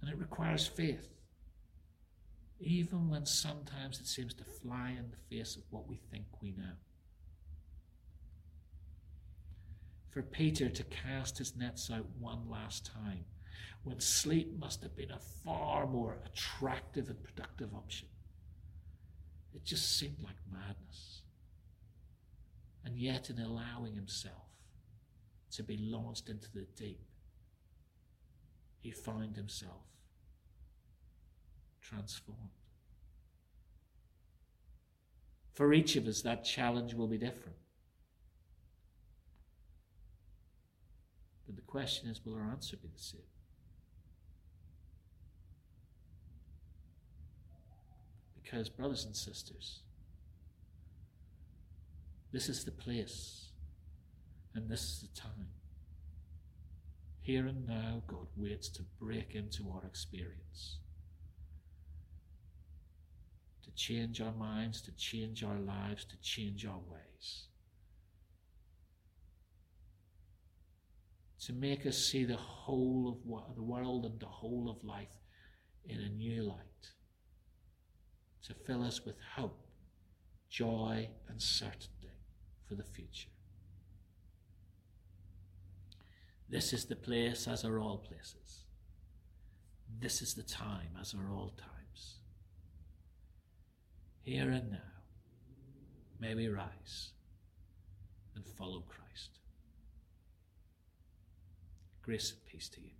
And 0.00 0.10
it 0.10 0.18
requires 0.18 0.66
faith, 0.66 1.08
even 2.60 3.08
when 3.10 3.26
sometimes 3.26 3.98
it 3.98 4.06
seems 4.06 4.32
to 4.34 4.44
fly 4.44 4.94
in 4.96 5.10
the 5.10 5.36
face 5.36 5.56
of 5.56 5.62
what 5.70 5.88
we 5.88 5.96
think 6.10 6.26
we 6.40 6.52
know. 6.52 6.76
For 10.10 10.22
Peter 10.22 10.68
to 10.68 10.84
cast 10.84 11.38
his 11.38 11.56
nets 11.56 11.90
out 11.90 12.06
one 12.18 12.48
last 12.48 12.86
time 12.86 13.24
when 13.88 14.00
sleep 14.00 14.58
must 14.58 14.82
have 14.82 14.94
been 14.94 15.10
a 15.10 15.18
far 15.18 15.86
more 15.86 16.18
attractive 16.26 17.08
and 17.08 17.22
productive 17.22 17.74
option. 17.74 18.08
It 19.54 19.64
just 19.64 19.98
seemed 19.98 20.18
like 20.22 20.36
madness. 20.52 21.22
And 22.84 22.98
yet, 22.98 23.30
in 23.30 23.38
allowing 23.38 23.94
himself 23.94 24.46
to 25.52 25.62
be 25.62 25.78
launched 25.78 26.28
into 26.28 26.52
the 26.52 26.66
deep, 26.76 27.00
he 28.80 28.90
found 28.90 29.36
himself 29.36 29.82
transformed. 31.80 32.50
For 35.54 35.72
each 35.72 35.96
of 35.96 36.06
us, 36.06 36.22
that 36.22 36.44
challenge 36.44 36.94
will 36.94 37.08
be 37.08 37.18
different. 37.18 37.56
But 41.46 41.56
the 41.56 41.62
question 41.62 42.10
is 42.10 42.20
will 42.24 42.34
our 42.34 42.50
answer 42.50 42.76
be 42.76 42.88
the 42.88 43.02
same? 43.02 43.22
Because, 48.50 48.70
brothers 48.70 49.04
and 49.04 49.14
sisters, 49.14 49.80
This 52.32 52.48
is 52.48 52.64
the 52.64 52.70
place, 52.70 53.48
and 54.54 54.70
this 54.70 54.82
is 54.82 55.00
the 55.00 55.20
time. 55.20 55.48
Here 57.20 57.46
and 57.46 57.66
now, 57.66 58.02
God 58.06 58.26
waits 58.36 58.68
to 58.70 58.82
break 59.00 59.34
into 59.34 59.70
our 59.70 59.84
experience, 59.86 60.78
to 63.64 63.70
change 63.74 64.20
our 64.20 64.32
minds, 64.32 64.82
to 64.82 64.92
change 64.92 65.42
our 65.42 65.58
lives, 65.58 66.04
to 66.06 66.16
change 66.20 66.66
our 66.66 66.80
ways. 66.90 67.48
To 71.46 71.52
make 71.54 71.86
us 71.86 71.96
see 71.96 72.24
the 72.24 72.36
whole 72.36 73.18
of 73.48 73.56
the 73.56 73.62
world 73.62 74.04
and 74.04 74.20
the 74.20 74.26
whole 74.26 74.70
of 74.70 74.84
life 74.84 75.16
in 75.86 75.98
a 76.00 76.08
new 76.08 76.42
light. 76.42 76.97
To 78.48 78.54
fill 78.66 78.82
us 78.82 79.04
with 79.04 79.16
hope, 79.36 79.66
joy, 80.48 81.10
and 81.28 81.40
certainty 81.40 82.12
for 82.66 82.74
the 82.74 82.82
future. 82.82 83.28
This 86.48 86.72
is 86.72 86.86
the 86.86 86.96
place 86.96 87.46
as 87.46 87.62
are 87.64 87.78
all 87.78 87.98
places. 87.98 88.64
This 90.00 90.22
is 90.22 90.32
the 90.32 90.42
time 90.42 90.96
as 90.98 91.14
are 91.14 91.30
all 91.30 91.52
times. 91.58 92.20
Here 94.22 94.50
and 94.50 94.70
now, 94.70 94.78
may 96.18 96.34
we 96.34 96.48
rise 96.48 97.10
and 98.34 98.46
follow 98.46 98.82
Christ. 98.88 99.40
Grace 102.02 102.32
and 102.32 102.44
peace 102.46 102.70
to 102.70 102.80
you. 102.80 102.97